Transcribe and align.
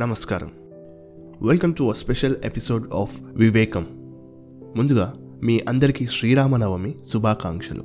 నమస్కారం. 0.00 0.50
Welcome 1.42 1.74
to 1.74 1.84
a 1.84 1.92
special 1.92 2.36
episode 2.44 2.94
of 2.94 3.20
Vivekam 3.34 3.86
ముందుగా 4.76 5.14
మీ 5.42 5.60
అందరికీ 5.68 6.06
శ్రీరామనవమి 6.06 6.94
శుభాకాంక్షలు. 7.12 7.84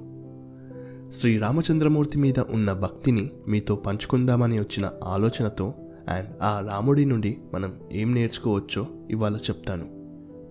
శ్రీరామచంద్రమూర్తి 1.11 2.17
మీద 2.17 2.39
ఉన్న 2.39 2.73
భక్తిని 2.73 3.29
మీతో 3.47 3.75
పంచుకుందామని 3.75 4.59
వచ్చిన 4.59 4.89
ఆలోచనతో 5.03 5.73
అండ్ 6.09 6.29
ఆ 6.41 6.69
రాముడి 6.71 7.05
నుండి 7.05 7.37
మనం 7.53 7.73
ఏం 7.91 8.13
నేర్చుకోవచ్చో 8.13 8.87
ఇవాళ 9.09 9.37
చెప్తాను. 9.37 9.85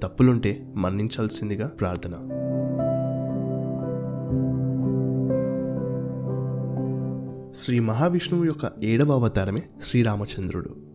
తప్పులుంటే 0.03 0.73
మన్నించాల్సిందిగా 0.77 1.67
ప్రార్థన. 1.67 2.11
శ్రీ 7.55 7.81
మహావిష్ణువు 7.81 8.45
యొక్క 8.45 8.73
ఏడవ 8.83 9.13
అవతారమే 9.13 9.63
శ్రీరామచంద్రుడు. 9.83 10.92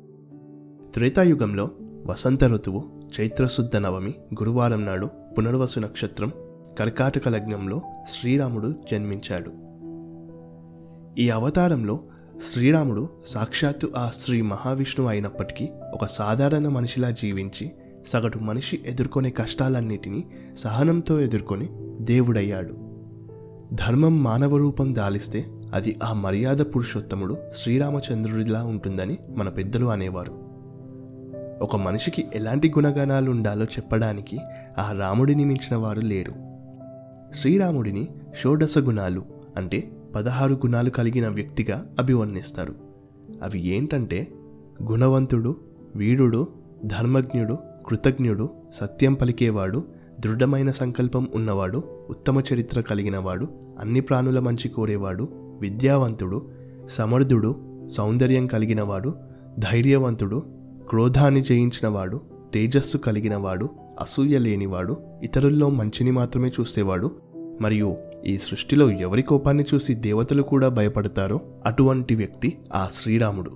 త్రేతాయుగంలో 0.93 1.69
వసంత 2.05 2.43
ఋతువు 2.43 2.83
చైత్రశుద్ధ 3.19 3.77
నవమి 3.77 4.09
గురువారం 4.09 4.85
నాడు 4.85 5.09
పునర్వసు 5.37 5.79
నక్షత్రం 5.79 6.31
కర్కాటక 6.79 7.29
లగ్నంలో 7.29 7.81
శ్రీరాముడు 8.09 8.73
జన్మించాడు. 8.91 9.51
ఈ 11.21 11.29
అవతారంలో 11.29 11.99
శ్రీరాముడు 12.43 13.09
సాక్షాత్తు 13.25 13.91
ఆ 13.97 14.11
శ్రీ 14.19 14.41
మహావిష్ణువు 14.41 15.09
అయినప్పటికీ 15.09 15.69
ఒక 15.93 16.05
సాధారణ 16.05 16.67
మనిషిలా 16.67 17.09
జీవించి 17.09 17.71
సగటు 18.07 18.39
మనిషి 18.39 18.79
ఎదుర్కొనే 18.85 19.29
కష్టాలన్నిటినీ 19.29 20.23
సహనంతో 20.57 21.19
ఎదుర్కొని 21.19 21.69
దేవుడయ్యాడు. 22.01 22.73
ధర్మం 23.73 24.23
మానవ 24.23 24.57
రూపం 24.57 24.95
దాలిస్తే 24.95 25.45
అది 25.73 25.99
ఆ 26.03 26.13
మర్యాద 26.13 26.57
పురుషోత్తముడు 26.57 27.37
శ్రీరామచంద్రుడిలా 27.55 28.63
ఉంటుందని 28.63 29.17
మన 29.29 29.49
పెద్దలు 29.49 29.85
అనేవారు. 29.85 30.46
ఒక 31.61 31.75
మనిషికి 31.75 32.27
ఎలాంటి 32.35 32.69
గుణగణాలు 32.69 33.31
ఉండాలో 33.31 33.65
చెప్పడానికి 33.65 34.39
ఆ 34.77 34.91
రాముడిని 34.91 35.45
మించిన 35.45 35.75
వారు 35.75 35.99
లేరు. 35.99 36.33
శ్రీరాముడిని 37.33 38.07
షోడశ 38.35 38.77
గుణాలు 38.77 39.23
అంటే 39.57 39.91
పదహారు 40.15 40.53
గుణాలు 40.53 40.89
కలిగిన 40.89 41.27
వ్యక్తిగా 41.27 41.85
అభివర్ణిస్తారు. 41.99 42.75
అవి 43.43 43.67
ఏంటంటే 43.67 44.27
గుణవంతుడు 44.83 45.55
వీరుడు 45.95 46.47
ధర్మజ్ఞుడు 46.85 47.57
కృతజ్ఞుడు 47.87 48.49
సత్యం 48.73 49.13
పలికేవాడు 49.13 49.83
దృఢమైన 50.19 50.71
సంకల్పం 50.71 51.27
ఉన్నవాడు 51.35 51.83
ఉత్తమ 52.09 52.41
చరిత్ర 52.53 52.81
కలిగినవాడు 52.81 53.47
అన్ని 53.79 53.99
ప్రాణుల 53.99 54.39
మంచి 54.39 54.69
కోరేవాడు 54.69 55.29
విద్యావంతుడు 55.61 56.45
సమర్థుడు 56.89 57.55
సౌందర్యం 57.87 58.47
కలిగినవాడు 58.47 59.13
ధైర్యవంతుడు 59.59 60.56
క్రోధాన్ని 60.89 61.41
జయించినవాడు 61.41 62.21
తేజస్సు 62.53 62.97
కలిగినవాడు 62.97 63.69
అసూయ 63.99 64.37
లేనివాడు 64.37 64.97
ఇతరుల్లో 65.23 65.69
మంచిని 65.69 66.11
మాత్రమే 66.11 66.51
చూసేవాడు. 66.59 67.11
మరియు 67.61 67.95
ఈ 68.25 68.37
సృష్టిలో 68.37 68.91
ఎవరి 68.91 69.21
కోపాన్ని 69.21 69.65
చూసి 69.73 69.93
దేవతలు 69.93 70.43
కూడా 70.43 70.67
భయపడతారో 70.67 71.39
అటువంటి 71.65 72.15
వ్యక్తి 72.15 72.57
ఆ 72.75 72.87
శ్రీరాముడు. 72.91 73.51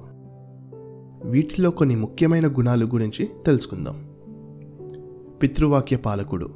వీటిలో 1.29 1.71
కొన్ని 1.71 1.95
ముఖ్యమైన 1.95 2.47
గుణాలు 2.47 2.85
గురించి 2.85 3.29
తెలుసుకుందాం. 3.45 4.09
పితృవాక్య 5.41 5.97
పాలకుడు. 5.97 6.49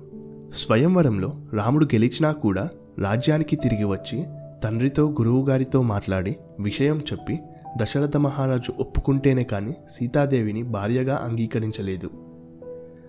స్వయంవరంలో 0.53 1.33
రాముడు 1.53 1.85
గెలిచినా 1.85 2.31
కూడా 2.31 2.69
రాజ్యానికి 2.99 3.55
తిరిగి 3.55 3.83
వచ్చి 3.83 4.25
తండ్రితో 4.63 5.09
గురువుగారితో 5.09 5.81
మాట్లాడి 5.81 6.35
విషయం 6.59 6.97
చెప్పి 6.97 7.39
దశరథ 7.77 8.17
మహారాజు 8.17 8.73
ఒప్పుకుంటేనే 8.79 9.43
కానీ 9.43 9.75
సీతాదేవిని 9.89 10.63
భార్యగా 10.63 11.15
అంగీకరించలేదు. 11.15 12.09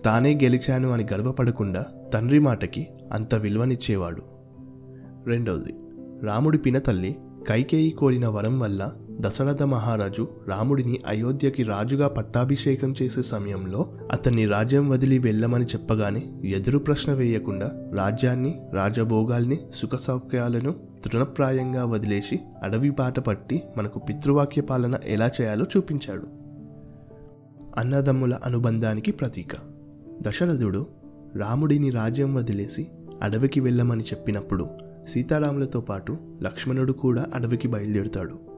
తానే 0.05 0.33
గెలిచాను 0.43 0.89
అని 0.89 1.05
గర్వపడకుండా 1.13 1.85
తండ్రి 2.13 2.39
మాటకి 2.39 2.87
అంత 3.13 3.35
విలువనిచ్చేవాడు. 3.35 4.21
రెండవది 5.25 5.75
రాముడి 6.23 6.57
పినతల్లి 6.57 7.15
కైకేయి 7.47 7.91
కోరిన 7.91 8.27
వరం 8.27 8.59
వల్ల 8.59 8.91
దశరథ 9.21 9.63
మహారాజు 9.63 10.27
రాముడిని 10.47 11.01
అయోధ్యకి 11.07 11.63
రాజుగా 11.63 12.07
పట్టాభిషేకం 12.07 12.95
చేసే 13.01 13.21
సమయంలో 13.21 13.93
అతన్ని 14.11 14.45
రాజ్యం 14.45 14.89
వదిలి 14.89 15.19
వెళ్ళమని 15.19 15.65
చెప్పగానే 15.65 16.23
ఎదురు 16.43 16.79
ప్రశ్న 16.79 17.13
వేయకుండా 17.13 17.71
రాజ్యాన్ని 17.93 18.61
రాజభోగాల్ని 18.73 19.59
సుఖ 19.73 19.95
సౌఖ్యాలను 19.95 20.75
తృణప్రాయంగా 21.05 21.85
వదిలేసి 21.85 22.39
అడవి 22.63 22.89
బాట 22.89 23.19
పట్టి 23.19 23.63
మనకు 23.77 23.99
పితృవాక్య 23.99 24.61
పాలన 24.61 24.95
ఎలా 25.05 25.31
చేయాలో 25.41 25.65
చూపించాడు. 25.77 26.27
అన్నదమ్ముల 27.77 28.39
అనుబంధానికి 28.43 29.11
ప్రతీక. 29.11 29.55
దశరథుడు 30.21 30.87
రాముడిని 31.35 31.89
రాజ్యం 31.89 32.35
వదిలేసి 32.35 32.87
అడవికి 33.21 33.59
వెళ్ళమని 33.59 34.03
చెప్పినప్పుడు 34.03 34.67
సీతారాములతో 35.07 35.81
పాటు 35.81 36.17
లక్ష్మణుడు 36.41 36.93
కూడా 36.93 37.25
అడవికి 37.33 37.67
బయలుదేరుతాడు. 37.67 38.56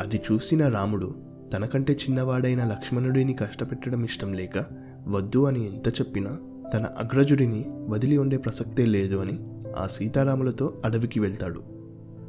అది 0.00 0.20
చూసిన 0.32 0.68
రాముడు 0.68 1.14
తనకంటే 1.54 1.92
చిన్నవాడైన 1.92 2.64
లక్ష్మణుడిని 2.64 3.34
కష్టపెట్టడం 3.34 4.04
ఇష్టం 4.04 4.32
లేక 4.32 4.64
వద్దు 5.08 5.44
అని 5.44 5.66
ఎంత 5.66 5.88
చెప్పినా 5.88 6.38
తన 6.74 6.82
అగ్రజుడిని 6.82 7.64
వదిలి 7.68 8.18
ఉండే 8.18 8.36
ప్రసక్తే 8.36 8.84
లేదు 8.84 9.16
అని 9.16 9.38
ఆ 9.78 9.86
సీతారాములతో 9.86 10.74
అడవికి 10.84 11.20
వెళ్తాడు. 11.20 11.62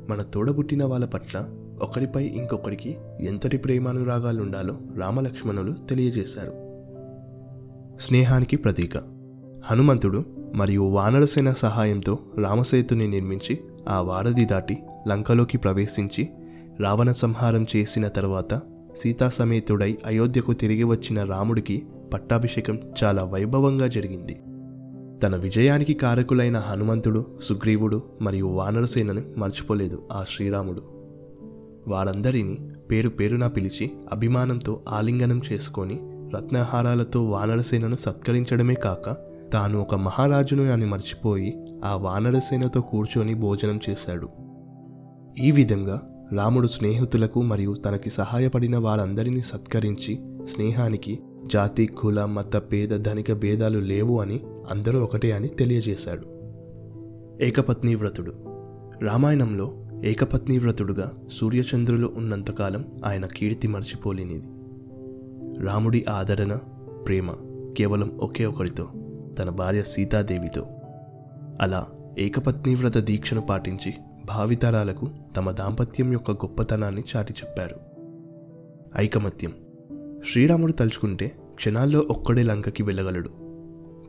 మన 0.09 0.22
తోడబుట్టిన 0.22 0.86
వాళ్ళ 0.86 1.06
పట్ల 1.06 1.46
ఒకరిపై 1.82 2.24
ఇంకొకరికి 2.26 2.98
ఎంతటి 3.20 3.58
ప్రేమానురాగాలుండాలో 3.58 4.78
రామలక్ష్మణులు 4.98 5.74
తెలియజేశారు. 5.74 6.53
స్నేహానికి 8.02 8.58
ప్రతీక. 8.58 8.98
హనుమంతుడు 9.66 10.26
మరియు 10.56 10.84
వానరసేన 10.84 11.52
సహాయంతో 11.52 12.20
రామసేతుని 12.38 13.08
నిర్మించి 13.08 13.59
ఆ 13.90 14.02
వారధి 14.02 14.46
దాటి 14.46 14.78
లంకలోకి 15.08 15.58
ప్రవేశించి 15.58 16.30
రావణ 16.81 17.12
సంహారం 17.12 17.66
చేసిన 17.75 18.08
తర్వాత 18.08 18.62
సీతాసమేతుడై 18.97 19.97
అయోధ్యకు 20.06 20.53
తిరిగి 20.53 20.84
వచ్చిన 20.84 21.24
రాముడికి 21.24 21.84
పట్టాభిషేకం 22.14 22.80
చాలా 23.03 23.24
వైభవంగా 23.24 23.88
జరిగింది. 23.88 24.42
తన 25.24 25.36
విజయానికి 25.36 25.94
కారకులైన 25.94 26.58
హనుమంతుడు 26.58 27.25
సుగ్రీవుడు 27.44 28.03
మరియు 28.22 28.46
వానరసేనని 28.46 29.22
మర్చిపోలేదు 29.38 30.03
ఆ 30.12 30.25
శ్రీరాముడు. 30.30 30.81
వారందరినీ 31.88 32.58
పేరు 32.91 33.09
పేరున 33.09 33.47
పిలిచి 33.47 33.91
అభిమానంతో 34.12 34.81
ఆలింగనం 34.90 35.41
చేసుకొని 35.52 36.00
రత్నహారాలతో 36.36 37.25
వానరసేనను 37.25 37.96
సత్కరించడమే 37.96 38.74
కాక 38.74 39.18
తాను 39.53 39.81
ఒక 39.81 39.96
మహారాజును 39.96 40.72
అని 40.72 40.86
మర్చిపోయి 40.86 41.58
ఆ 41.86 41.96
వానరసేనతో 41.96 42.81
కూర్చొని 42.81 43.34
భోజనం 43.34 43.80
చేశాడు. 43.90 44.30
ఈ 45.40 45.52
విధంగా 45.52 46.02
రాముడు 46.34 46.68
స్నేహితులకు 46.68 47.42
మరియు 47.42 47.74
తనకి 47.74 48.09
సహాయపడిన 48.09 48.78
వారందరినీ 48.78 49.42
సత్కరించి 49.42 50.19
స్నేహానికి 50.47 51.19
జాతి 51.46 51.86
కుల 51.86 52.25
మత 52.25 52.56
పేద 52.56 52.90
ధనిక 52.90 53.34
భేదాలు 53.34 53.80
లేవు 53.80 54.22
అని 54.22 54.40
అందరూ 54.70 55.03
ఒకటే 55.03 55.31
అని 55.31 55.47
తెలియజేశాడు. 55.47 56.24
ఏకపత్ని 57.44 57.96
వ్రతుడు. 57.96 58.34
రామాయణంలో 59.02 59.74
ఏకపత్ని 60.03 60.58
వ్రతుడుగా 60.58 61.12
సూర్యచంద్రులు 61.31 62.14
ఉన్నంతకాలం 62.16 62.86
ఆయన 63.06 63.25
కీర్తి 63.25 63.68
మర్చిపోలేనిది. 63.68 64.47
రాముడి 65.66 66.06
ఆదరణ 66.09 66.56
ప్రేమ 67.08 67.31
కేవలం 67.78 68.18
ఒకే 68.20 68.46
ఒకరితో 68.46 68.88
తన 69.40 69.50
భార్య 69.50 69.84
సీతాదేవితో. 69.84 70.66
అలా 71.62 71.88
ఏకపత్ని 72.20 72.75
వ్రత 72.75 72.97
దీక్షను 72.97 73.41
పాటించి 73.41 73.94
భావితరాలకు 74.26 75.09
తమ 75.36 75.52
దాంపత్యం 75.52 76.12
యొక్క 76.12 76.32
గొప్పతనాన్ని 76.32 77.03
చాటి 77.16 77.34
చెప్పారు. 77.34 77.76
ఐకమత్యం. 78.97 79.53
శ్రీరాముడు 80.32 80.72
తలుచుకుంటే 80.72 81.32
క్షణాల్లో 81.56 82.00
ఒక్కడే 82.00 82.44
లంకకి 82.44 82.84
వెళ్ళగలడు. 82.84 83.29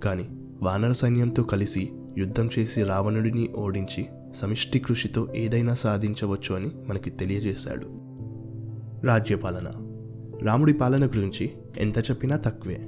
కానీ 0.05 0.29
వానర 0.62 0.93
సైన్యంతో 0.93 1.43
కలిసి 1.43 1.93
యుద్ధం 2.19 2.50
చేసి 2.59 2.82
రావణుడిని 2.82 3.49
ఓడించి 3.56 4.06
సమిష్టి 4.35 4.79
కృషితో 4.79 5.29
ఏదైనా 5.37 5.75
సాధించవచ్చు 5.75 6.55
అని 6.55 6.70
మనకి 6.88 7.11
తెలియజేశాడు. 7.11 7.87
రాజ్యపాలన. 9.06 9.70
రాముడి 10.43 10.73
పాలన 10.73 11.06
గురించి 11.06 11.50
ఎంత 11.79 11.99
చెప్పినా 11.99 12.37
తక్కువే. 12.37 12.82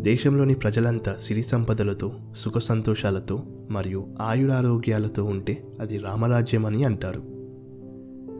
దేశంలోని 0.00 0.54
ప్రజలంతా 0.54 1.16
సిరి 1.16 1.42
సంపదలతో 1.42 2.12
సుఖ 2.36 2.58
సంతోషాలతో 2.58 3.42
మరియు 3.70 4.06
ఆయురారోగ్యాలతో 4.20 5.24
ఉంటే 5.24 5.64
అది 5.80 5.98
రామరాజ్యం 5.98 6.66
అని 6.66 6.84
అంటారు. 6.84 7.22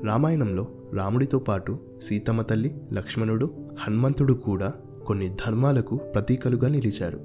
రామాయణంలో 0.07 0.67
రాముడితో 0.95 1.39
పాటు 1.39 1.79
సీతమ్మ 2.03 2.43
తల్లి 2.43 2.81
లక్ష్మణుడు 2.93 3.51
హనుమంతుడు 3.79 4.33
కూడా 4.33 4.73
కొన్ని 5.07 5.29
ధర్మాలకు 5.29 5.97
ప్రతీకలుగా 5.97 6.69
నిలిచారు. 6.69 7.21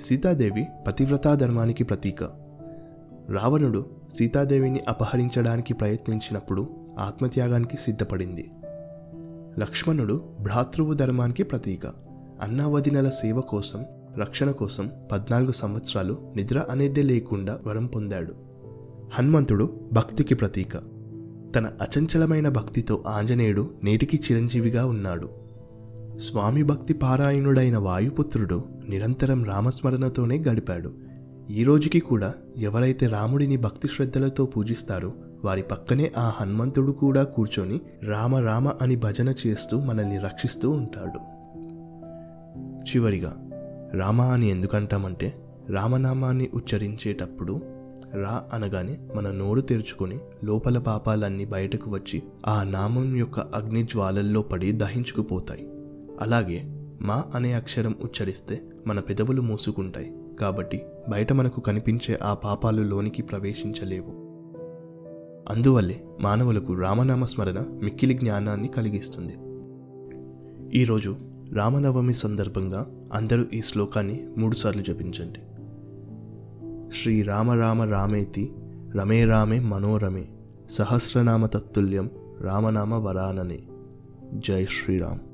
సీతాదేవి 0.00 0.66
పతివ్రతా 0.86 1.34
ధర్మానికి 1.34 1.84
ప్రతీక. 1.84 2.24
రావణుడు 3.30 3.86
సీతాదేవిని 4.14 4.80
అపహరించడానికి 4.88 5.74
ప్రయత్నించినప్పుడు 5.74 6.68
ఆత్మత్యాగానికి 6.98 7.76
సిద్ధపడింది. 7.76 8.50
లక్ష్మణుడు 9.58 10.22
భ్రాతృవు 10.40 10.94
ధర్మానికి 10.94 11.42
ప్రతీక. 11.42 11.86
అన్నావదినల 12.40 13.08
సేవ 13.08 13.40
కోసం 13.40 13.84
రక్షణ 14.18 14.50
కోసం 14.50 14.90
పద్నాలుగు 15.12 15.52
సంవత్సరాలు 15.52 16.18
నిద్ర 16.36 16.64
అనేదే 16.70 17.02
లేకుండా 17.02 17.58
వరం 17.66 17.86
పొందాడు. 17.86 18.34
హనుమంతుడు 19.12 19.80
భక్తికి 19.92 20.34
ప్రతీక. 20.34 20.76
తన 21.56 21.66
అచంచలమైన 21.66 22.48
భక్తితో 22.48 23.04
ఆంజనేయుడు 23.06 23.70
నేటికి 23.84 24.16
చిరంజీవిగా 24.16 24.86
ఉన్నాడు. 24.86 25.28
స్వామి 26.18 26.62
భక్తి 26.62 26.94
పారాయణుడైన 26.94 27.78
వాయుపుత్రుడు 27.78 28.64
నిరంతరం 28.88 29.44
రామస్మరణతోనే 29.44 30.38
గడిపాడు. 30.38 30.92
ఈ 31.50 31.64
రోజుకి 31.64 32.00
కూడా 32.00 32.34
ఎవరైతే 32.56 33.06
రాముడిని 33.06 33.56
భక్తి 33.56 33.88
శ్రద్ధలతో 33.88 34.46
పూజిస్తారో 34.46 35.12
వారి 35.44 35.62
పక్కనే 35.62 36.12
ఆ 36.16 36.32
హనుమంతుడు 36.40 36.92
కూడా 36.92 37.24
కూర్చొని 37.24 37.80
రామ 38.02 38.36
రామ 38.36 38.68
అని 38.68 38.96
భజన 38.96 39.34
చేస్తూ 39.46 39.80
మనల్ని 39.80 40.18
రక్షిస్తూ 40.18 40.70
ఉంటాడు. 40.70 41.34
చివరిగా 42.84 43.43
రామ 43.98 44.22
అని 44.22 44.50
ఎందుకంటామంటే 44.50 45.34
రామనామాన్ని 45.70 46.48
ఉచ్చరించేటప్పుడు 46.54 47.60
రా 48.14 48.44
అనగానే 48.52 48.98
మన 49.14 49.30
నోరు 49.30 49.60
తెరుచుకొని 49.60 50.18
లోపల 50.44 50.78
పాపాలన్నీ 50.78 51.44
బయటకు 51.44 51.90
వచ్చి 51.90 52.22
ఆ 52.46 52.62
నామం 52.62 53.16
యొక్క 53.16 53.40
అగ్ని 53.40 53.82
జ్వాలల్లో 53.82 54.42
పడి 54.42 54.72
దహించుకుపోతాయి. 54.72 55.70
అలాగే 56.20 56.62
మా 57.02 57.24
అనే 57.34 57.52
అక్షరం 57.52 57.94
ఉచ్చరిస్తే 58.02 58.62
మన 58.86 59.00
పెదవులు 59.00 59.42
మూసుకుంటాయి. 59.42 60.12
కాబట్టి 60.40 60.82
బయట 61.08 61.32
మనకు 61.32 61.60
కనిపించే 61.60 62.18
ఆ 62.22 62.34
పాపాలు 62.34 62.82
లోనికి 62.82 63.22
ప్రవేశించలేవు. 63.22 64.10
అందువల్లే 65.52 66.04
మానవులకు 66.20 66.74
రామనామ 66.74 67.24
స్మరణ 67.24 67.62
మిక్కిలి 67.82 68.14
జ్ఞానాన్ని 68.14 68.68
కలిగిస్తుంది. 68.68 69.32
ఈరోజు 70.78 71.16
రామనవమి 71.52 72.14
సందర్భంగా 72.14 72.86
అందరూ 73.12 73.44
ఈ 73.52 73.60
శ్లోకాన్ని 73.60 74.26
మూడుసార్లు 74.38 74.82
జపించండి. 74.82 75.40
శ్రీరామ 76.96 77.50
రామ 77.50 77.82
రామేతి 77.82 78.52
రమే 78.94 79.24
రామే 79.24 79.60
మనోరమే 79.60 80.28
సహస్రనామ 80.70 81.46
తత్తుల్యం 81.46 82.10
రామనామ 82.40 82.94
వరాననే. 82.94 83.58
జై 84.34 84.66
శ్రీరామ్. 84.66 85.33